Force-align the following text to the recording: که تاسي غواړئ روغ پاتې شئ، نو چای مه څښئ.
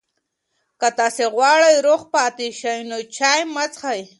که 0.79 0.87
تاسي 0.99 1.25
غواړئ 1.35 1.75
روغ 1.87 2.01
پاتې 2.13 2.47
شئ، 2.59 2.77
نو 2.89 2.97
چای 3.15 3.41
مه 3.53 3.65
څښئ. 3.73 4.01